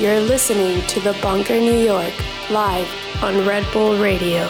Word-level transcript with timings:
You're 0.00 0.20
listening 0.20 0.86
to 0.86 1.00
The 1.00 1.12
Bunker 1.20 1.58
New 1.58 1.76
York, 1.76 2.14
live 2.50 2.88
on 3.20 3.44
Red 3.44 3.66
Bull 3.72 3.98
Radio. 3.98 4.48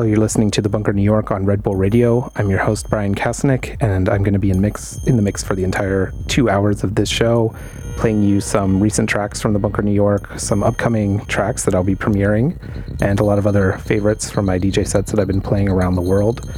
Hello, 0.00 0.08
you're 0.08 0.18
listening 0.18 0.50
to 0.52 0.62
The 0.62 0.68
Bunker 0.70 0.94
New 0.94 1.02
York 1.02 1.30
on 1.30 1.44
Red 1.44 1.62
Bull 1.62 1.76
Radio. 1.76 2.32
I'm 2.34 2.48
your 2.48 2.60
host, 2.60 2.88
Bryan 2.88 3.14
Kasenic, 3.14 3.76
and 3.82 4.08
I'm 4.08 4.22
going 4.22 4.32
to 4.32 4.38
be 4.38 4.50
in 4.50 4.58
mix 4.58 4.96
in 5.04 5.16
the 5.16 5.22
mix 5.22 5.44
for 5.44 5.54
the 5.54 5.62
entire 5.62 6.14
two 6.26 6.48
hours 6.48 6.82
of 6.82 6.94
this 6.94 7.10
show, 7.10 7.54
playing 7.98 8.22
you 8.22 8.40
some 8.40 8.80
recent 8.80 9.10
tracks 9.10 9.42
from 9.42 9.52
The 9.52 9.58
Bunker 9.58 9.82
New 9.82 9.92
York, 9.92 10.40
some 10.40 10.62
upcoming 10.62 11.22
tracks 11.26 11.66
that 11.66 11.74
I'll 11.74 11.84
be 11.84 11.96
premiering, 11.96 12.56
and 13.02 13.20
a 13.20 13.24
lot 13.24 13.38
of 13.38 13.46
other 13.46 13.76
favorites 13.76 14.30
from 14.30 14.46
my 14.46 14.58
DJ 14.58 14.86
sets 14.86 15.10
that 15.10 15.20
I've 15.20 15.26
been 15.26 15.42
playing 15.42 15.68
around 15.68 15.96
the 15.96 16.00
world. 16.00 16.50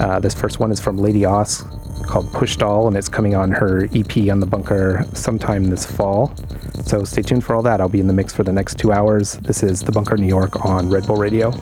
Uh, 0.00 0.18
this 0.18 0.32
first 0.32 0.58
one 0.58 0.72
is 0.72 0.80
from 0.80 0.96
Lady 0.96 1.26
Oss 1.26 1.64
called 2.04 2.32
Push 2.32 2.56
Doll, 2.56 2.88
and 2.88 2.96
it's 2.96 3.10
coming 3.10 3.34
on 3.34 3.50
her 3.50 3.90
EP 3.94 4.30
on 4.30 4.40
The 4.40 4.46
Bunker 4.46 5.04
sometime 5.12 5.64
this 5.64 5.84
fall. 5.84 6.34
So 6.86 7.04
stay 7.04 7.20
tuned 7.20 7.44
for 7.44 7.54
all 7.54 7.62
that. 7.62 7.82
I'll 7.82 7.90
be 7.90 8.00
in 8.00 8.06
the 8.06 8.14
mix 8.14 8.32
for 8.32 8.42
the 8.42 8.52
next 8.54 8.78
two 8.78 8.90
hours. 8.90 9.34
This 9.34 9.62
is 9.62 9.82
The 9.82 9.92
Bunker 9.92 10.16
New 10.16 10.26
York 10.26 10.64
on 10.64 10.88
Red 10.88 11.06
Bull 11.06 11.16
Radio. 11.16 11.52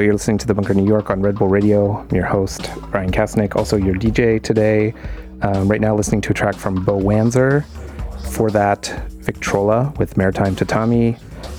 You're 0.00 0.14
listening 0.14 0.38
to 0.38 0.46
The 0.46 0.54
Bunker 0.54 0.72
New 0.72 0.86
York 0.86 1.10
on 1.10 1.20
Red 1.20 1.36
Bull 1.36 1.48
Radio. 1.48 1.98
I'm 1.98 2.16
your 2.16 2.24
host, 2.24 2.70
Bryan 2.90 3.12
Kasenic, 3.12 3.54
also 3.54 3.76
your 3.76 3.94
DJ 3.94 4.42
today. 4.42 4.94
Um, 5.42 5.68
right 5.68 5.80
now, 5.80 5.94
listening 5.94 6.22
to 6.22 6.30
a 6.30 6.34
track 6.34 6.54
from 6.54 6.82
Bo 6.86 6.98
Wanzer. 6.98 7.64
Before 8.22 8.50
that, 8.50 8.86
Victrola 9.08 9.92
with 9.98 10.16
Maritime 10.16 10.56
Tatami. 10.56 11.16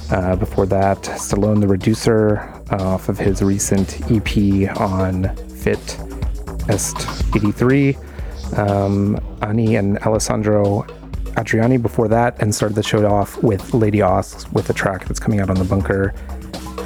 Uh, 0.10 0.36
before 0.38 0.66
that, 0.66 0.98
Stallone 1.04 1.62
the 1.62 1.68
Reducer 1.68 2.40
uh, 2.72 2.84
off 2.84 3.10
of 3.10 3.20
his 3.20 3.44
recent 3.44 4.02
EP 4.10 4.76
on 4.80 5.36
Fit 5.50 6.00
Est 6.68 7.36
83. 7.36 7.96
Um, 8.58 9.20
Ani 9.44 9.76
and 9.76 10.00
Alessandro 10.00 10.82
Adriani 11.36 11.80
before 11.80 12.08
that, 12.08 12.42
and 12.42 12.54
started 12.54 12.74
the 12.74 12.84
show 12.84 13.06
off 13.06 13.42
with 13.44 13.74
Lady 13.74 14.02
Os 14.02 14.52
with 14.52 14.70
a 14.72 14.74
track 14.74 15.06
that's 15.06 15.20
coming 15.20 15.40
out 15.40 15.50
on 15.50 15.58
the 15.58 15.64
bunker 15.64 16.14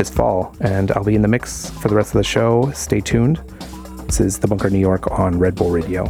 fall. 0.09 0.55
And 0.61 0.91
I'll 0.91 1.03
be 1.03 1.15
in 1.15 1.21
the 1.21 1.27
mix 1.27 1.69
for 1.69 1.87
the 1.87 1.95
rest 1.95 2.09
of 2.09 2.19
the 2.19 2.23
show. 2.23 2.71
Stay 2.71 3.01
tuned. 3.01 3.37
This 4.05 4.19
is 4.19 4.39
The 4.39 4.47
Bunker 4.47 4.69
New 4.69 4.79
York 4.79 5.11
on 5.11 5.39
Red 5.39 5.55
Bull 5.55 5.71
Radio. 5.71 6.05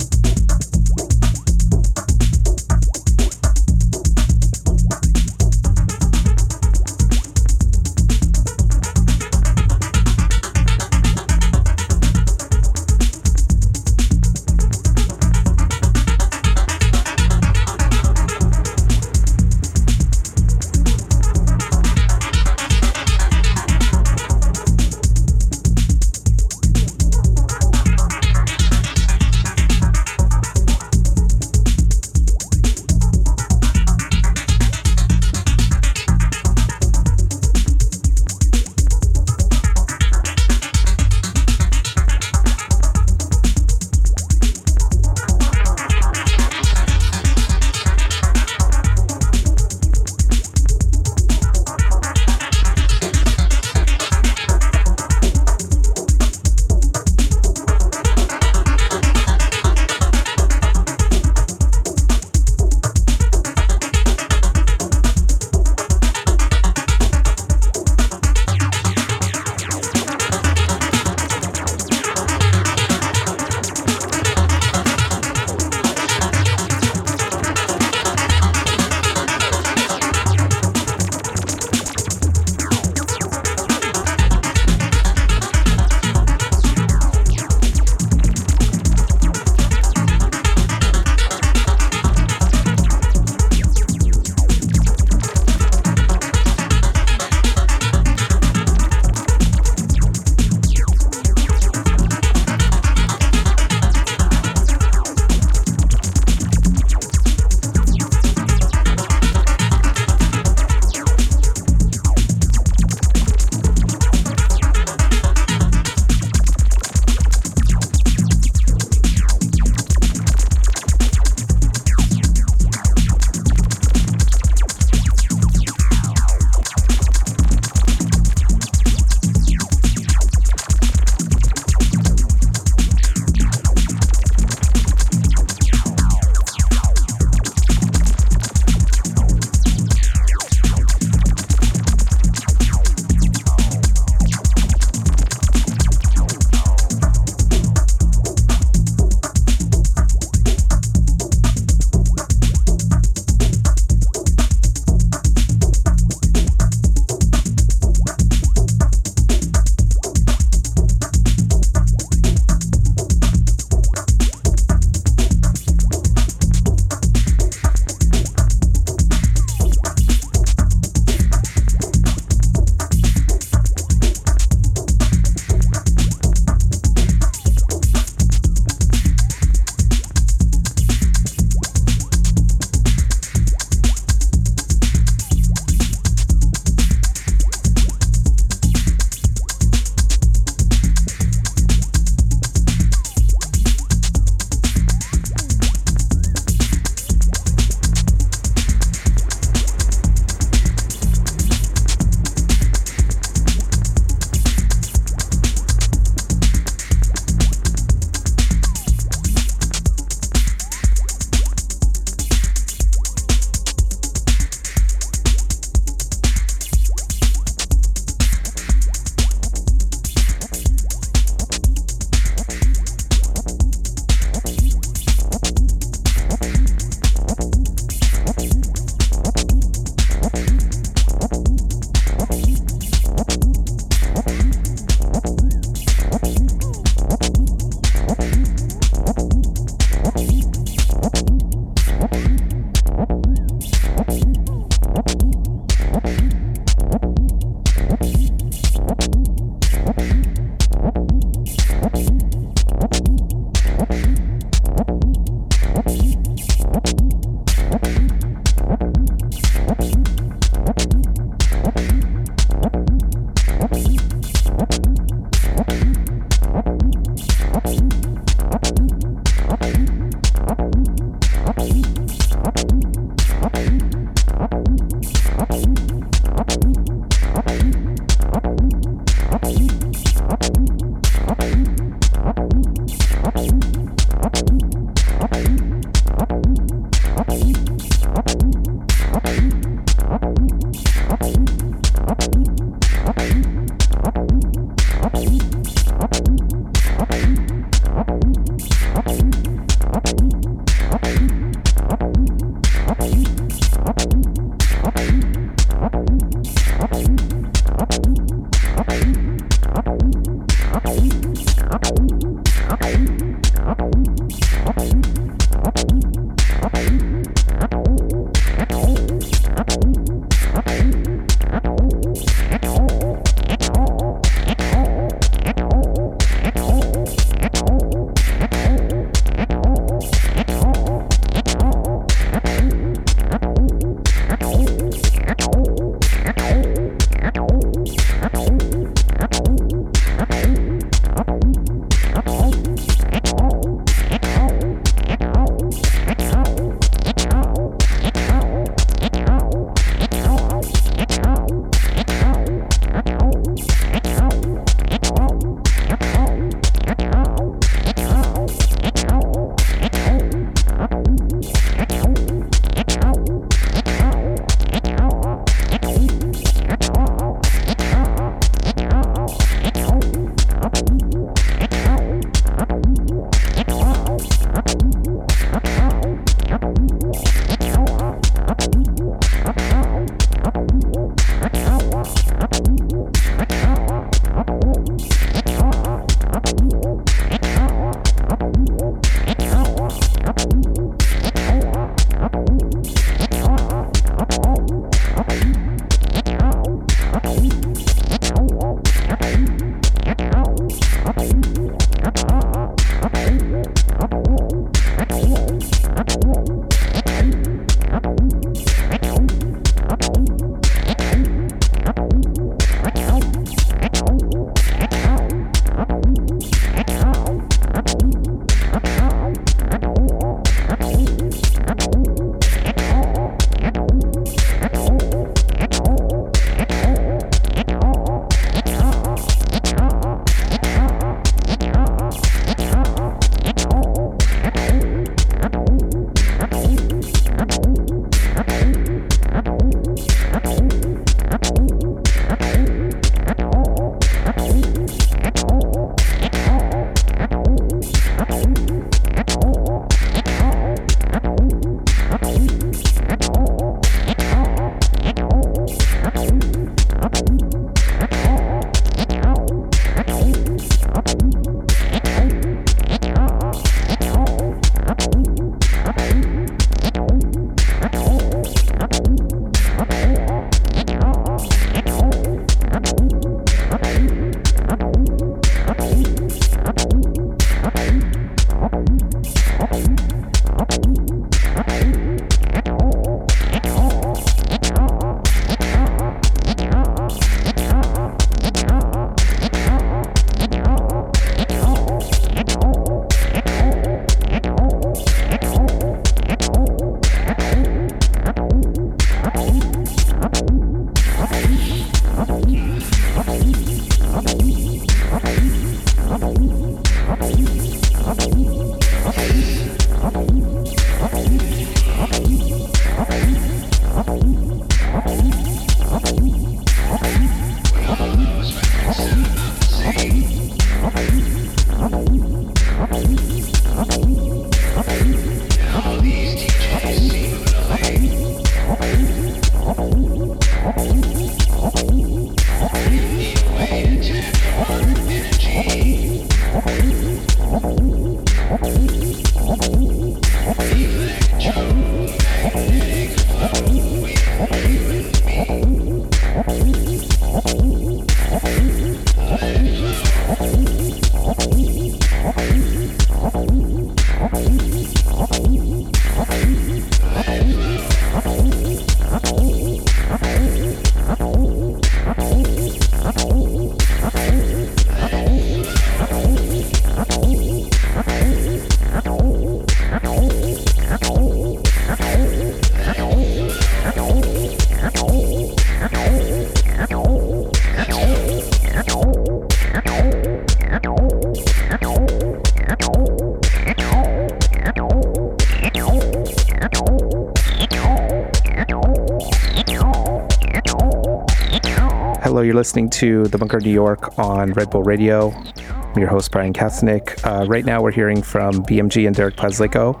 You're 592.46 592.54
listening 592.54 592.90
to 592.90 593.24
The 593.24 593.38
Bunker 593.38 593.58
New 593.58 593.72
York 593.72 594.20
on 594.20 594.52
Red 594.52 594.70
Bull 594.70 594.84
Radio. 594.84 595.32
I'm 595.32 595.98
your 595.98 596.08
host, 596.08 596.30
Bryan 596.30 596.52
Kasenic. 596.52 597.18
Uh, 597.26 597.44
right 597.46 597.64
now, 597.64 597.82
we're 597.82 597.90
hearing 597.90 598.22
from 598.22 598.64
BMG 598.64 599.04
and 599.08 599.16
Derek 599.16 599.34
Plaslaiko. 599.34 600.00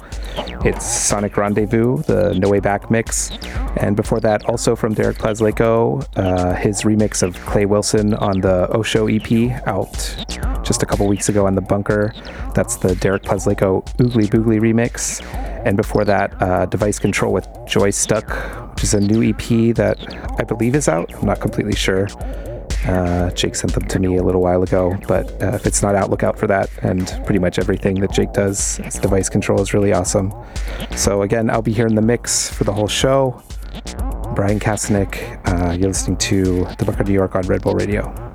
It's 0.64 0.86
Sonic 0.86 1.36
Rendezvous, 1.36 2.04
the 2.04 2.34
No 2.34 2.48
Way 2.48 2.60
Back 2.60 2.88
mix. 2.88 3.32
And 3.78 3.96
before 3.96 4.20
that, 4.20 4.44
also 4.44 4.76
from 4.76 4.94
Derek 4.94 5.18
Plaslaiko, 5.18 6.06
uh, 6.16 6.54
his 6.54 6.82
remix 6.82 7.24
of 7.24 7.34
Clay 7.46 7.66
Wilson 7.66 8.14
on 8.14 8.40
the 8.42 8.68
Osho 8.72 9.08
EP 9.08 9.50
out 9.66 9.92
just 10.62 10.84
a 10.84 10.86
couple 10.86 11.08
weeks 11.08 11.28
ago 11.28 11.48
on 11.48 11.56
The 11.56 11.62
Bunker. 11.62 12.12
That's 12.54 12.76
the 12.76 12.94
Derek 12.94 13.24
Plaslaiko 13.24 13.84
Oogly 13.96 14.28
Boogly 14.28 14.60
remix. 14.60 15.20
And 15.66 15.76
before 15.76 16.04
that, 16.04 16.40
uh, 16.40 16.66
Device 16.66 17.00
Control 17.00 17.32
with 17.32 17.48
Joy 17.66 17.90
Stuck, 17.90 18.65
which 18.76 18.84
is 18.84 18.92
a 18.92 19.00
new 19.00 19.22
EP 19.22 19.74
that 19.74 19.96
I 20.38 20.44
believe 20.44 20.74
is 20.74 20.86
out. 20.86 21.10
I'm 21.14 21.24
not 21.24 21.40
completely 21.40 21.74
sure. 21.74 22.08
Uh, 22.86 23.30
Jake 23.30 23.54
sent 23.54 23.72
them 23.72 23.88
to 23.88 23.98
me 23.98 24.18
a 24.18 24.22
little 24.22 24.42
while 24.42 24.62
ago, 24.62 24.94
but 25.08 25.30
uh, 25.42 25.54
if 25.54 25.66
it's 25.66 25.80
not 25.80 25.94
out, 25.94 26.10
look 26.10 26.22
out 26.22 26.38
for 26.38 26.46
that. 26.46 26.68
And 26.82 27.06
pretty 27.24 27.38
much 27.38 27.58
everything 27.58 28.00
that 28.00 28.12
Jake 28.12 28.34
does 28.34 28.78
as 28.80 28.98
device 28.98 29.30
control 29.30 29.62
is 29.62 29.72
really 29.72 29.94
awesome. 29.94 30.30
So, 30.94 31.22
again, 31.22 31.48
I'll 31.48 31.62
be 31.62 31.72
here 31.72 31.86
in 31.86 31.94
the 31.94 32.02
mix 32.02 32.50
for 32.50 32.64
the 32.64 32.72
whole 32.72 32.86
show. 32.86 33.42
Bryan 34.34 34.60
Kasenic, 34.60 35.40
uh, 35.48 35.72
you're 35.72 35.88
listening 35.88 36.18
to 36.18 36.66
The 36.78 36.84
Bunker 36.84 37.04
New 37.04 37.14
York 37.14 37.34
on 37.34 37.46
Red 37.46 37.62
Bull 37.62 37.74
Radio. 37.74 38.25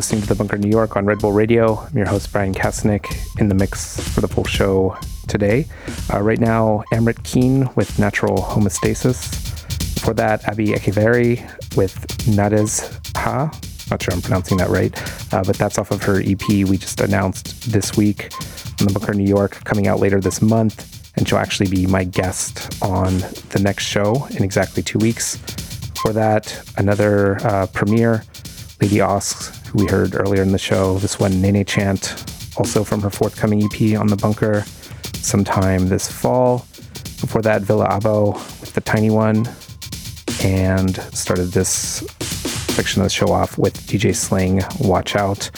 Listening 0.00 0.22
to 0.22 0.28
The 0.28 0.34
Bunker 0.34 0.56
New 0.56 0.70
York 0.70 0.96
on 0.96 1.04
Red 1.04 1.18
Bull 1.18 1.32
Radio. 1.32 1.76
I'm 1.76 1.94
your 1.94 2.06
host, 2.06 2.32
Bryan 2.32 2.54
Kasenic, 2.54 3.38
in 3.38 3.48
the 3.48 3.54
mix 3.54 4.00
for 4.14 4.22
the 4.22 4.28
full 4.28 4.46
show 4.46 4.96
today. 5.28 5.66
Uh, 6.10 6.22
right 6.22 6.40
now, 6.40 6.82
Amrit 6.90 7.22
Keen 7.22 7.68
with 7.74 7.98
Natural 7.98 8.38
Homeostasis. 8.38 9.30
Before 9.96 10.14
that, 10.14 10.42
Abby 10.44 10.68
Ekiveri 10.68 11.44
with 11.76 12.26
Nades 12.26 12.98
Ha. 13.14 13.52
Not 13.90 14.02
sure 14.02 14.14
I'm 14.14 14.22
pronouncing 14.22 14.56
that 14.56 14.70
right, 14.70 14.90
uh, 15.34 15.44
but 15.44 15.56
that's 15.56 15.76
off 15.76 15.90
of 15.90 16.02
her 16.04 16.22
EP 16.22 16.48
we 16.48 16.78
just 16.78 16.98
announced 17.02 17.70
this 17.70 17.94
week 17.94 18.32
on 18.80 18.86
The 18.86 18.98
Bunker 18.98 19.12
New 19.12 19.28
York, 19.28 19.62
coming 19.64 19.86
out 19.86 20.00
later 20.00 20.18
this 20.18 20.40
month. 20.40 21.12
And 21.18 21.28
she'll 21.28 21.36
actually 21.36 21.68
be 21.68 21.86
my 21.86 22.04
guest 22.04 22.82
on 22.82 23.18
the 23.50 23.60
next 23.62 23.84
show 23.84 24.26
in 24.30 24.44
exactly 24.44 24.82
two 24.82 24.98
weeks. 24.98 25.36
For 26.00 26.14
that, 26.14 26.58
another 26.78 27.36
uh, 27.46 27.66
premiere 27.66 28.24
Lady 28.80 29.02
Osks, 29.02 29.59
who 29.70 29.84
we 29.84 29.86
heard 29.86 30.14
earlier 30.14 30.42
in 30.42 30.50
the 30.50 30.58
show. 30.58 30.98
This 30.98 31.20
one, 31.20 31.40
Nene 31.40 31.64
Chant, 31.64 32.24
also 32.56 32.82
from 32.82 33.00
her 33.02 33.10
forthcoming 33.10 33.62
EP 33.62 33.96
on 33.98 34.08
the 34.08 34.16
bunker 34.16 34.64
sometime 35.14 35.88
this 35.88 36.10
fall. 36.10 36.66
Before 37.20 37.40
that, 37.42 37.62
Villa 37.62 37.88
Abo 37.88 38.34
with 38.60 38.72
the 38.74 38.80
tiny 38.80 39.10
one, 39.10 39.48
and 40.42 40.96
started 41.14 41.52
this 41.52 42.04
section 42.74 43.00
of 43.02 43.06
the 43.06 43.10
show 43.10 43.30
off 43.30 43.58
with 43.58 43.74
DJ 43.86 44.14
Sling, 44.14 44.62
Watch 44.80 45.14
Out. 45.14 45.50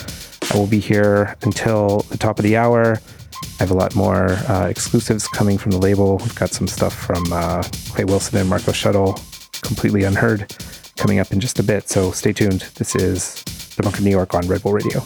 I 0.53 0.59
will 0.59 0.67
be 0.67 0.81
here 0.81 1.37
until 1.43 2.01
the 2.11 2.19
top 2.19 2.39
of 2.39 2.43
the 2.43 2.57
hour. 2.57 3.01
I 3.33 3.63
have 3.63 3.71
a 3.71 3.75
lot 3.75 3.95
more 3.95 4.33
uh, 4.49 4.67
exclusives 4.69 5.27
coming 5.29 5.57
from 5.57 5.71
the 5.71 5.79
label. 5.79 6.19
We've 6.19 6.35
got 6.35 6.51
some 6.51 6.67
stuff 6.67 6.95
from 6.95 7.25
uh, 7.33 7.63
Clay 7.91 8.05
Wilson 8.05 8.39
and 8.39 8.51
Marco 8.51 8.73
Shuttle, 8.73 9.19
completely 9.63 10.03
unheard 10.03 10.55
coming 10.97 11.19
up 11.19 11.33
in 11.33 11.41
just 11.41 11.59
a 11.59 11.63
bit. 11.63 11.89
So 11.89 12.11
stay 12.13 12.33
tuned. 12.33 12.61
This 12.75 12.95
is 12.95 13.45
Bunker 13.77 14.03
New 14.03 14.11
York 14.11 14.35
on 14.35 14.47
Red 14.47 14.63
Bull 14.63 14.73
Radio. 14.73 15.03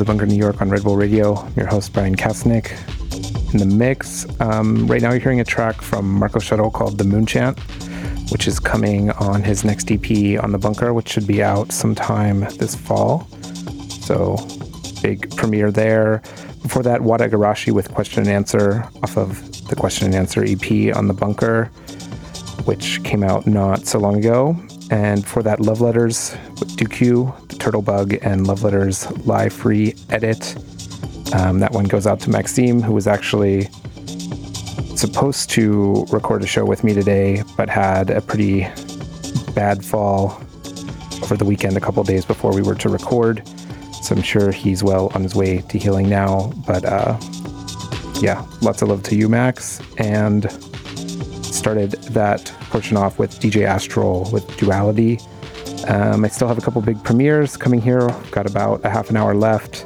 The 0.00 0.06
Bunker 0.06 0.24
New 0.24 0.34
York 0.34 0.62
on 0.62 0.70
Red 0.70 0.82
Bull 0.82 0.96
Radio. 0.96 1.36
I'm 1.36 1.52
your 1.54 1.66
host, 1.66 1.92
Bryan 1.92 2.16
Kasenic. 2.16 2.72
In 3.52 3.58
the 3.58 3.66
mix, 3.66 4.24
um, 4.40 4.86
right 4.86 5.02
now 5.02 5.10
you're 5.10 5.20
hearing 5.20 5.40
a 5.40 5.44
track 5.44 5.82
from 5.82 6.10
Marco 6.10 6.38
Shuttle 6.38 6.70
called 6.70 6.96
The 6.96 7.04
Moon 7.04 7.26
Chant, 7.26 7.60
which 8.32 8.48
is 8.48 8.58
coming 8.58 9.10
on 9.10 9.42
his 9.42 9.62
next 9.62 9.92
EP 9.92 10.42
on 10.42 10.52
the 10.52 10.58
Bunker, 10.58 10.94
which 10.94 11.10
should 11.10 11.26
be 11.26 11.42
out 11.42 11.70
sometime 11.70 12.40
this 12.56 12.74
fall. 12.74 13.28
So, 14.00 14.38
big 15.02 15.36
premiere 15.36 15.70
there. 15.70 16.22
Before 16.62 16.82
that, 16.82 17.02
Wata 17.02 17.28
Igarashi 17.28 17.70
with 17.70 17.92
Question 17.92 18.22
and 18.22 18.30
Answer 18.30 18.88
off 19.02 19.18
of 19.18 19.68
the 19.68 19.76
Question 19.76 20.06
and 20.06 20.14
Answer 20.14 20.42
EP 20.46 20.96
on 20.96 21.08
the 21.08 21.14
Bunker, 21.14 21.66
which 22.64 23.04
came 23.04 23.22
out 23.22 23.46
not 23.46 23.86
so 23.86 23.98
long 23.98 24.16
ago. 24.16 24.58
And 24.90 25.24
for 25.26 25.42
that, 25.44 25.60
Love 25.60 25.80
Letters 25.80 26.36
with 26.58 26.76
the 26.76 27.56
Turtle 27.58 27.82
Bug, 27.82 28.14
and 28.22 28.46
Love 28.46 28.64
Letters 28.64 29.10
live 29.24 29.52
free 29.52 29.94
edit. 30.10 30.56
Um, 31.32 31.60
that 31.60 31.70
one 31.72 31.84
goes 31.84 32.06
out 32.06 32.18
to 32.20 32.30
Maxime, 32.30 32.82
who 32.82 32.92
was 32.92 33.06
actually 33.06 33.68
supposed 34.96 35.48
to 35.50 36.04
record 36.10 36.42
a 36.42 36.46
show 36.46 36.64
with 36.64 36.82
me 36.82 36.92
today, 36.92 37.44
but 37.56 37.68
had 37.68 38.10
a 38.10 38.20
pretty 38.20 38.66
bad 39.54 39.84
fall 39.84 40.42
over 41.22 41.36
the 41.36 41.44
weekend, 41.44 41.76
a 41.76 41.80
couple 41.80 42.02
days 42.02 42.24
before 42.24 42.52
we 42.52 42.62
were 42.62 42.74
to 42.74 42.88
record. 42.88 43.46
So 44.02 44.16
I'm 44.16 44.22
sure 44.22 44.50
he's 44.50 44.82
well 44.82 45.12
on 45.14 45.22
his 45.22 45.34
way 45.34 45.58
to 45.58 45.78
healing 45.78 46.08
now. 46.08 46.52
But 46.66 46.84
uh, 46.84 47.16
yeah, 48.20 48.44
lots 48.60 48.82
of 48.82 48.88
love 48.88 49.02
to 49.04 49.14
you, 49.14 49.28
Max. 49.28 49.80
And 49.98 50.44
started 51.52 51.92
that 52.12 52.46
portion 52.70 52.96
off 52.96 53.18
with 53.18 53.38
DJ 53.40 53.64
Astral 53.64 54.28
with 54.32 54.46
Duality. 54.56 55.18
Um, 55.88 56.24
I 56.24 56.28
still 56.28 56.48
have 56.48 56.58
a 56.58 56.60
couple 56.60 56.80
big 56.82 57.02
premieres 57.02 57.56
coming 57.56 57.80
here. 57.80 58.08
Got 58.30 58.48
about 58.48 58.84
a 58.84 58.90
half 58.90 59.10
an 59.10 59.16
hour 59.16 59.34
left. 59.34 59.84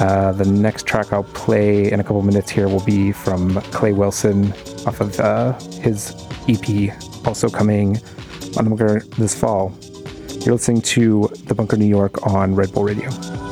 Uh, 0.00 0.32
the 0.32 0.44
next 0.44 0.86
track 0.86 1.12
I'll 1.12 1.24
play 1.24 1.90
in 1.92 2.00
a 2.00 2.02
couple 2.02 2.22
minutes 2.22 2.50
here 2.50 2.68
will 2.68 2.84
be 2.84 3.12
from 3.12 3.60
Clay 3.72 3.92
Wilson 3.92 4.52
off 4.86 5.00
of 5.00 5.18
uh, 5.20 5.58
his 5.80 6.14
EP, 6.48 6.92
also 7.26 7.48
coming 7.48 7.98
on 8.56 8.64
the 8.64 8.70
Bunker 8.70 9.00
this 9.18 9.38
fall. 9.38 9.76
You're 10.40 10.54
listening 10.54 10.80
to 10.82 11.30
The 11.46 11.54
Bunker 11.54 11.76
New 11.76 11.86
York 11.86 12.26
on 12.26 12.54
Red 12.54 12.72
Bull 12.72 12.84
Radio. 12.84 13.51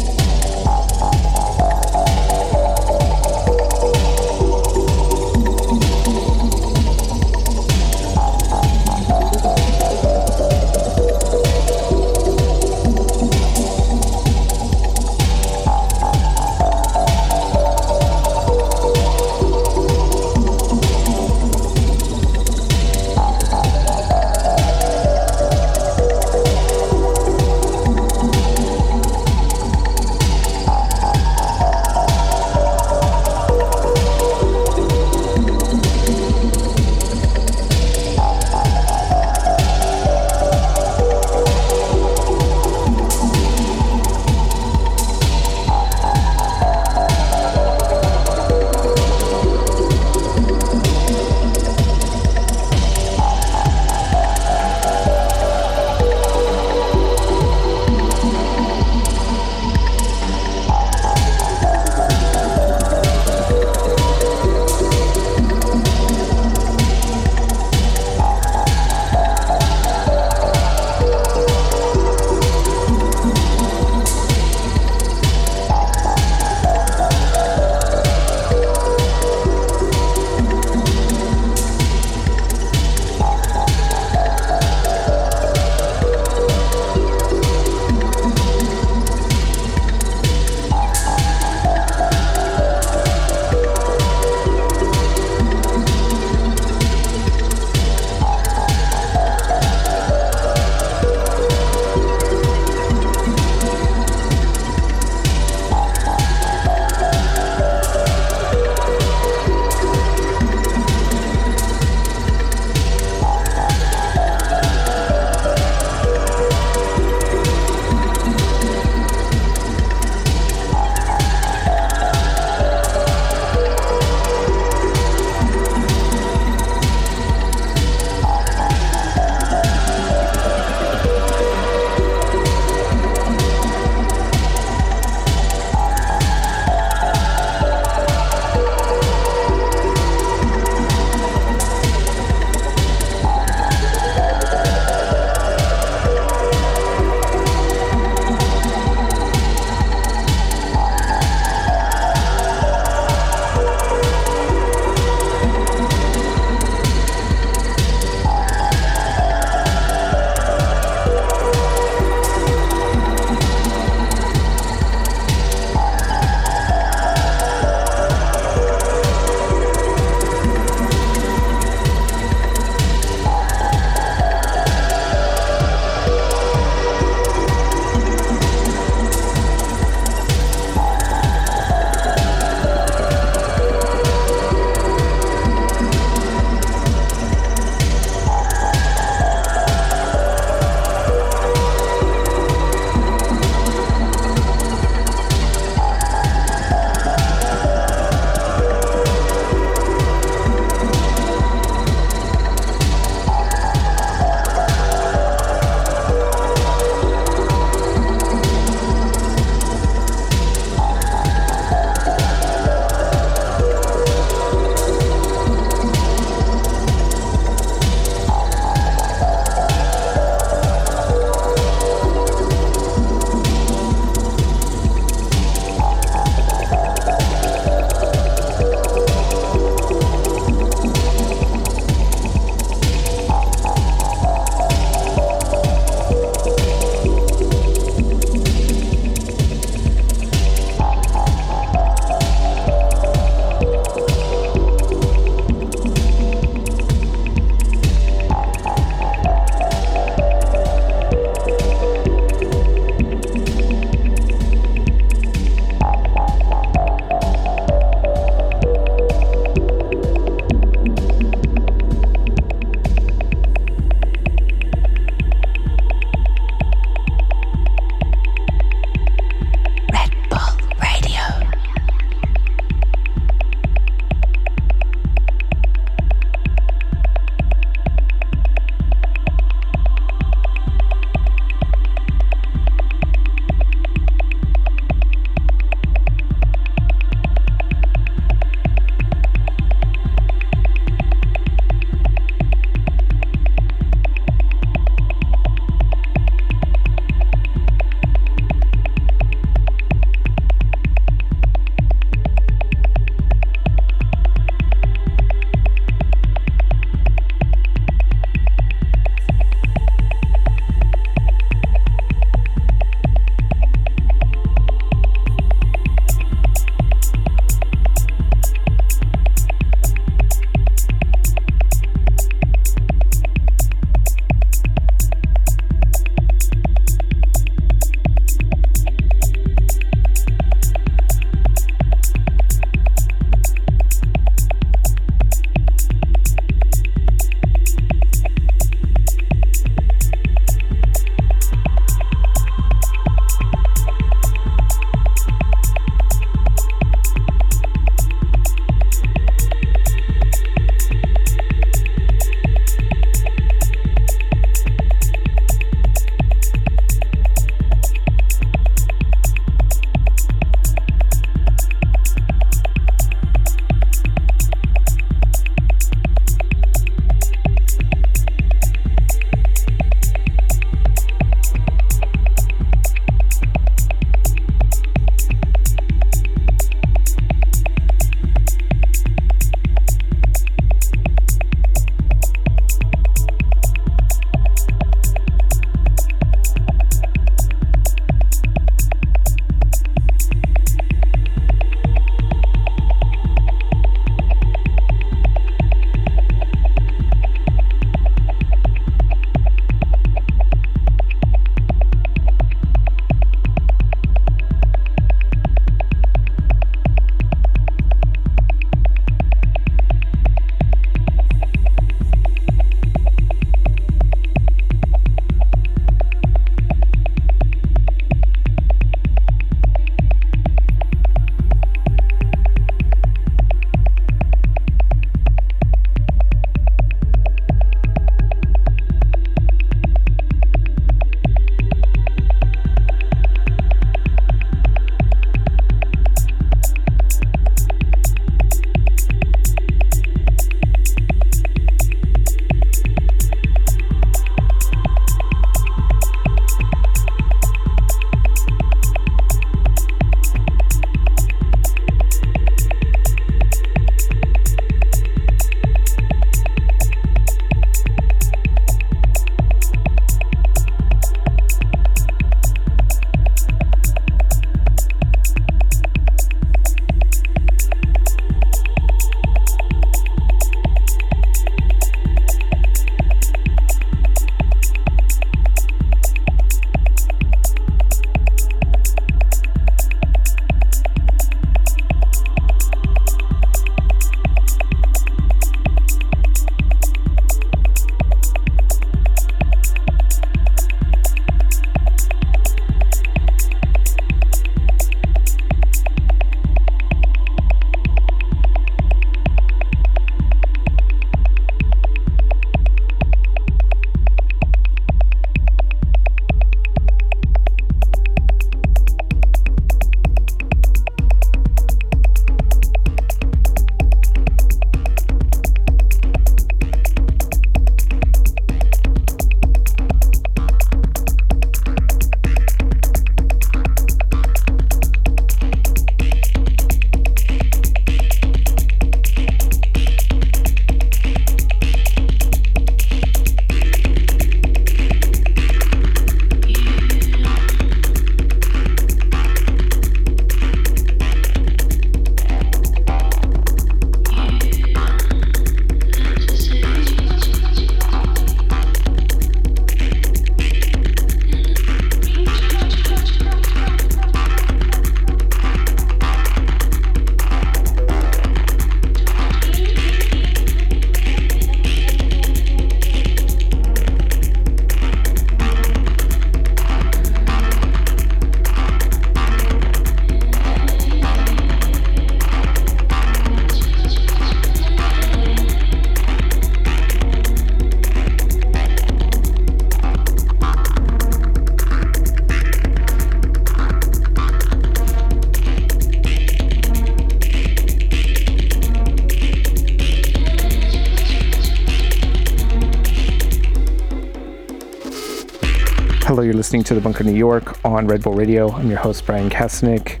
Listening 596.50 596.64
to 596.64 596.74
The 596.74 596.80
Bunker 596.80 597.04
New 597.04 597.14
York 597.14 597.64
on 597.64 597.86
Red 597.86 598.02
Bull 598.02 598.14
Radio. 598.14 598.50
I'm 598.50 598.68
your 598.68 598.80
host, 598.80 599.06
Bryan 599.06 599.30
Kasenic. 599.30 600.00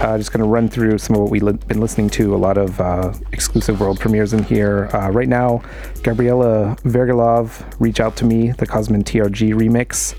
Uh, 0.00 0.16
just 0.16 0.32
going 0.32 0.42
to 0.42 0.48
run 0.48 0.66
through 0.66 0.96
some 0.96 1.14
of 1.14 1.20
what 1.20 1.30
we've 1.30 1.42
li- 1.42 1.52
been 1.68 1.78
listening 1.78 2.08
to, 2.08 2.34
a 2.34 2.38
lot 2.38 2.56
of 2.56 2.80
uh, 2.80 3.12
exclusive 3.32 3.78
world 3.78 4.00
premieres 4.00 4.32
in 4.32 4.42
here. 4.42 4.88
Uh, 4.94 5.10
right 5.10 5.28
now, 5.28 5.62
Gabriela 6.02 6.74
Vergelov, 6.84 7.70
Reach 7.78 8.00
Out 8.00 8.16
to 8.16 8.24
Me, 8.24 8.50
the 8.52 8.66
Cosmin 8.66 9.04
TRG 9.04 9.52
remix. 9.52 10.18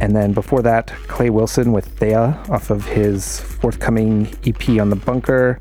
And 0.00 0.14
then 0.14 0.32
before 0.32 0.62
that, 0.62 0.92
Clay 1.08 1.30
Wilson 1.30 1.72
with 1.72 1.86
Thea 1.86 2.40
off 2.48 2.70
of 2.70 2.84
his 2.84 3.40
forthcoming 3.40 4.32
EP 4.46 4.68
on 4.80 4.90
The 4.90 4.96
Bunker. 4.96 5.58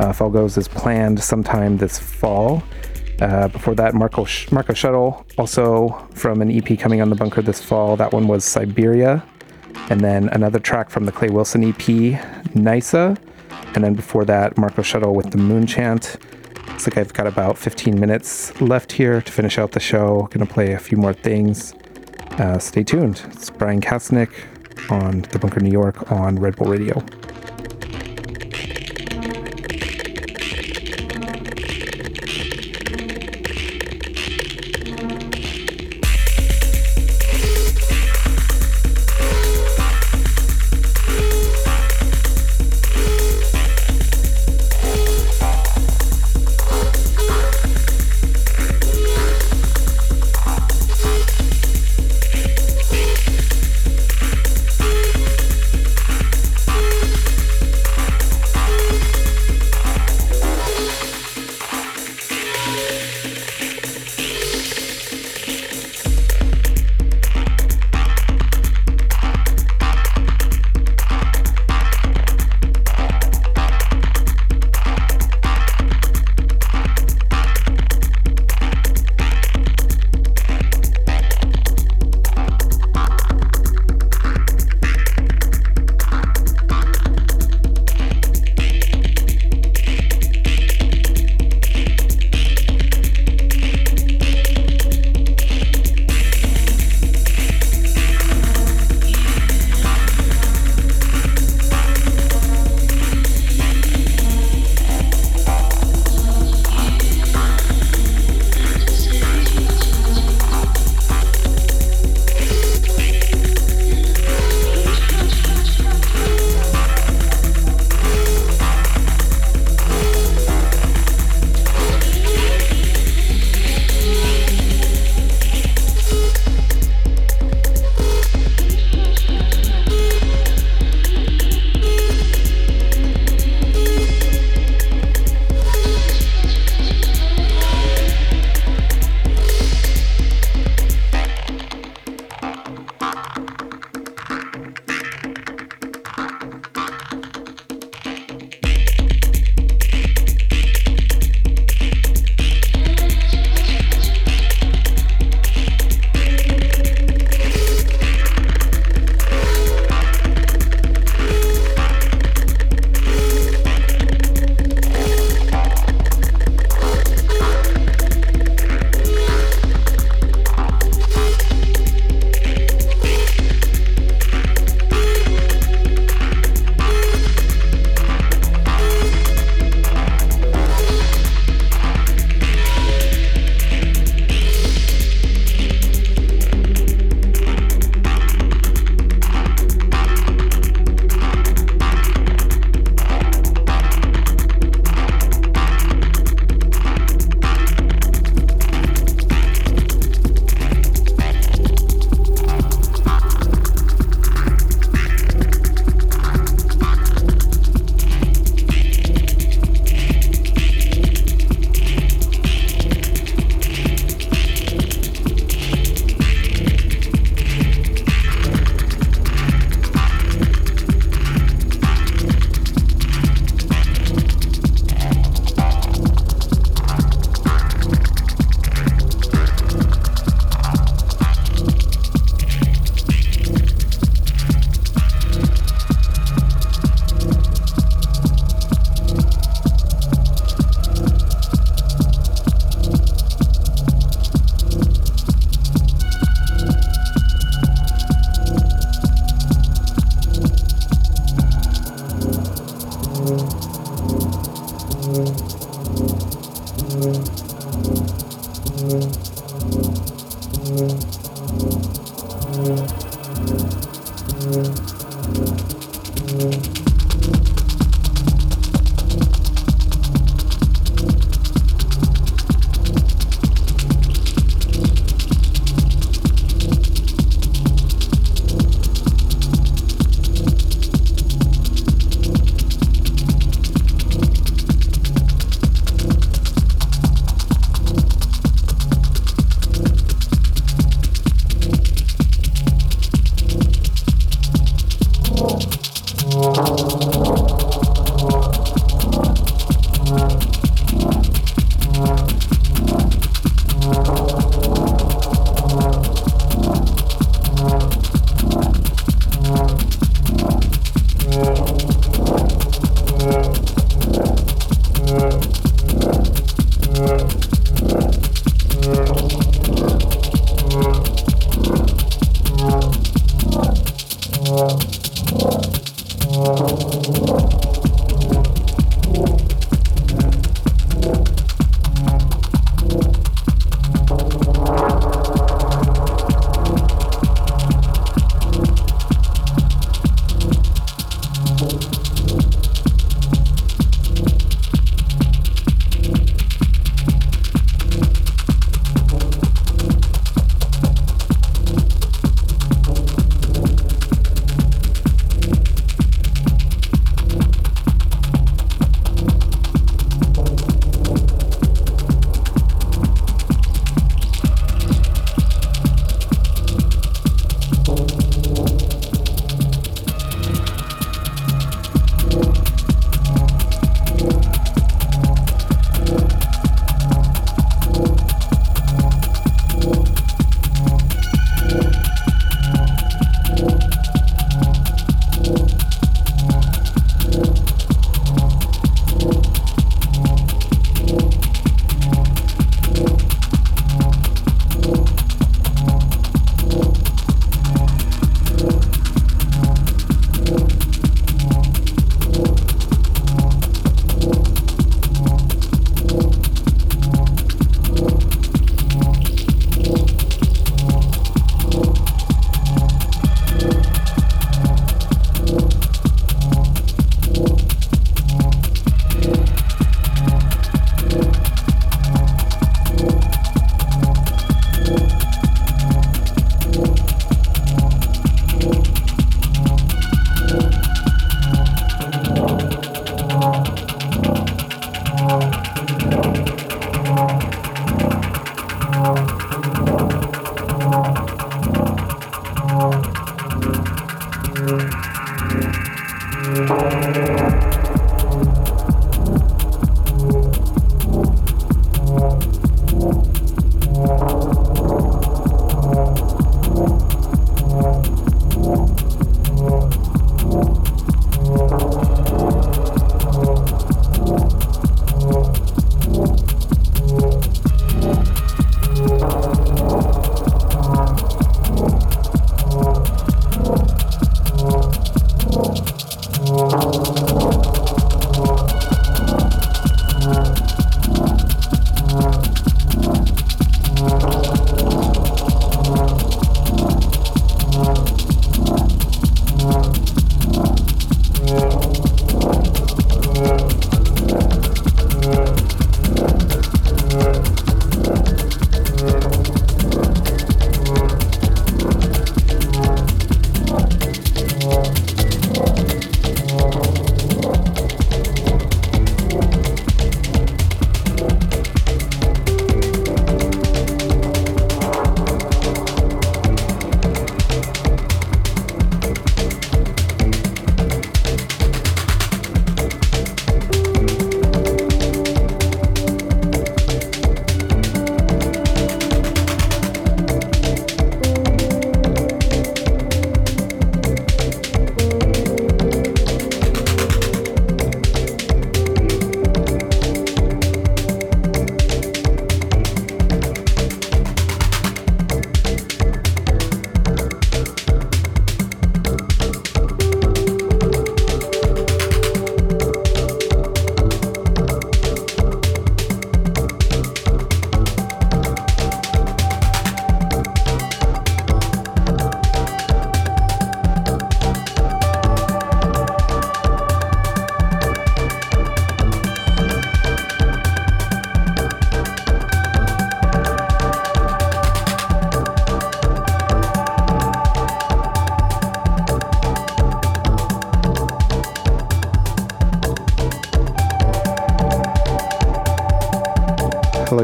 Uh, 0.00 0.10
if 0.10 0.20
all 0.20 0.28
goes 0.28 0.58
as 0.58 0.68
planned 0.68 1.18
sometime 1.18 1.78
this 1.78 1.98
fall. 1.98 2.62
Uh, 3.20 3.48
before 3.48 3.74
that, 3.76 3.94
Marco, 3.94 4.24
Sh- 4.24 4.50
Marco 4.50 4.72
Shuttle, 4.72 5.24
also 5.38 5.88
from 6.14 6.42
an 6.42 6.50
EP 6.50 6.78
coming 6.78 7.00
on 7.00 7.08
the 7.10 7.16
bunker 7.16 7.40
this 7.42 7.62
fall. 7.62 7.96
That 7.96 8.12
one 8.12 8.26
was 8.26 8.44
Siberia. 8.44 9.24
And 9.90 10.00
then 10.00 10.28
another 10.30 10.58
track 10.58 10.90
from 10.90 11.06
the 11.06 11.12
Clay 11.12 11.28
Wilson 11.28 11.62
EP, 11.64 11.88
Nisa. 12.54 13.16
And 13.74 13.84
then 13.84 13.94
before 13.94 14.24
that, 14.24 14.58
Marco 14.58 14.82
Shuttle 14.82 15.14
with 15.14 15.30
the 15.30 15.38
Moon 15.38 15.66
Chant. 15.66 16.16
Looks 16.68 16.86
like 16.86 16.98
I've 16.98 17.12
got 17.12 17.26
about 17.26 17.58
15 17.58 17.98
minutes 17.98 18.60
left 18.60 18.92
here 18.92 19.20
to 19.20 19.32
finish 19.32 19.58
out 19.58 19.72
the 19.72 19.80
show. 19.80 20.28
Gonna 20.30 20.46
play 20.46 20.72
a 20.72 20.78
few 20.78 20.98
more 20.98 21.12
things. 21.12 21.74
Uh, 22.32 22.58
stay 22.58 22.82
tuned. 22.82 23.22
It's 23.32 23.50
Bryan 23.50 23.80
Kasenic 23.80 24.30
on 24.90 25.22
The 25.32 25.38
Bunker 25.38 25.60
New 25.60 25.70
York 25.70 26.10
on 26.10 26.36
Red 26.36 26.56
Bull 26.56 26.68
Radio. 26.68 27.04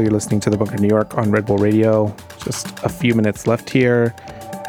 You're 0.01 0.11
listening 0.11 0.39
to 0.41 0.49
the 0.49 0.57
Bunker 0.57 0.77
New 0.77 0.87
York 0.87 1.17
on 1.17 1.31
Red 1.31 1.45
Bull 1.45 1.57
Radio. 1.57 2.15
Just 2.43 2.67
a 2.83 2.89
few 2.89 3.13
minutes 3.15 3.47
left 3.47 3.69
here. 3.69 4.15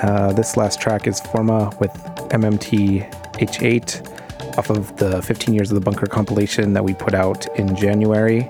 Uh, 0.02 0.32
this 0.32 0.57
last 0.57 0.81
track 0.81 1.07
is 1.07 1.20
Forma 1.20 1.70
with 1.78 1.93
MMT 2.31 3.11
H8 3.35 4.59
off 4.59 4.70
of 4.70 4.97
the 4.97 5.23
15 5.23 5.55
Years 5.55 5.70
of 5.70 5.77
the 5.77 5.81
Bunker 5.81 6.07
compilation 6.07 6.73
that 6.73 6.85
we 6.85 6.94
put 6.94 7.15
out 7.15 7.47
in 7.59 7.77
January. 7.77 8.48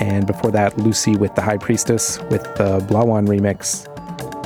And 0.00 0.26
before 0.26 0.50
that, 0.52 0.78
Lucy 0.78 1.16
with 1.16 1.34
the 1.34 1.42
High 1.42 1.56
Priestess 1.56 2.20
with 2.30 2.42
the 2.56 2.78
Blawan 2.88 3.26
remix. 3.26 3.86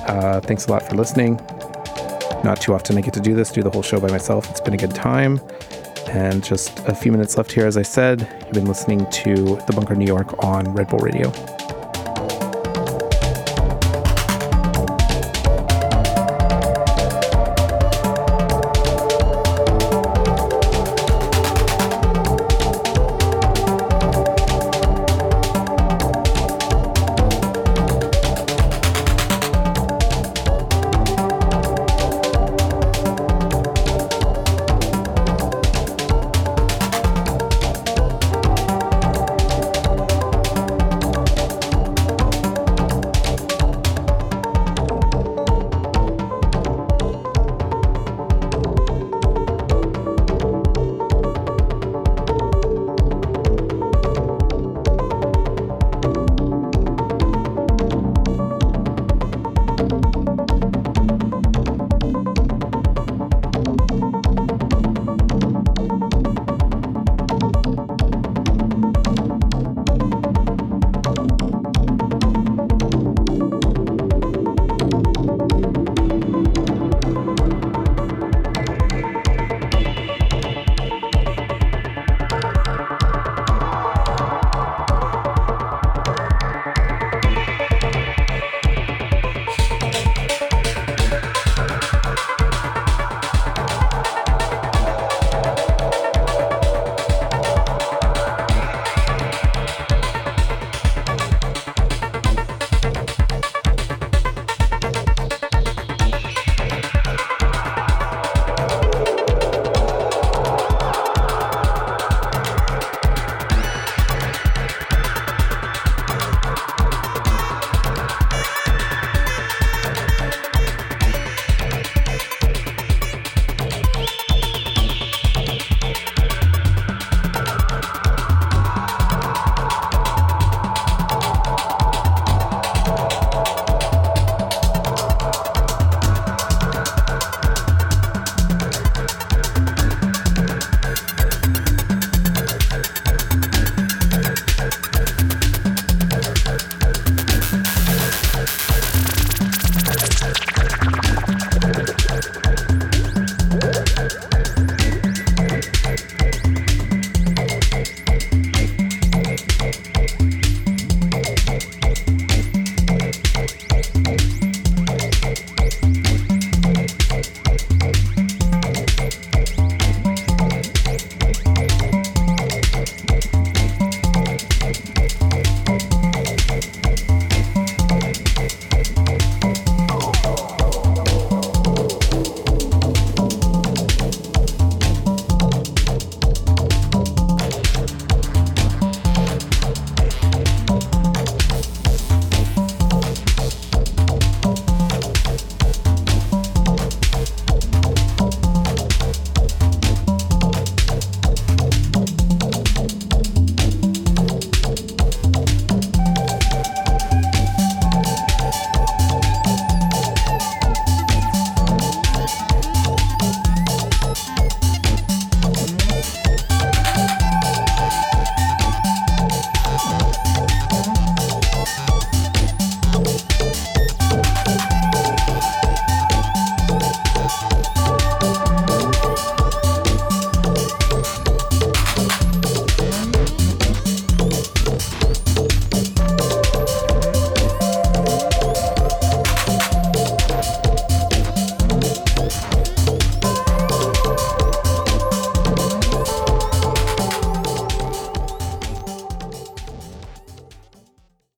Uh, 0.08 0.40
thanks 0.40 0.66
a 0.66 0.70
lot 0.70 0.88
for 0.88 0.96
listening. 0.96 1.36
Not 2.42 2.60
too 2.60 2.74
often 2.74 2.96
I 2.96 3.02
get 3.02 3.14
to 3.14 3.20
do 3.20 3.34
this, 3.34 3.50
do 3.50 3.62
the 3.62 3.70
whole 3.70 3.82
show 3.82 4.00
by 4.00 4.08
myself. 4.08 4.48
It's 4.50 4.60
been 4.60 4.74
a 4.74 4.78
good 4.78 4.94
time. 4.94 5.40
And 6.08 6.42
just 6.42 6.78
a 6.88 6.94
few 6.94 7.12
minutes 7.12 7.36
left 7.36 7.52
here, 7.52 7.66
as 7.66 7.76
I 7.76 7.82
said. 7.82 8.26
You've 8.42 8.52
been 8.52 8.66
listening 8.66 9.08
to 9.10 9.34
The 9.66 9.72
Bunker 9.74 9.94
New 9.94 10.06
York 10.06 10.42
on 10.42 10.72
Red 10.72 10.88
Bull 10.88 10.98
Radio. 10.98 11.30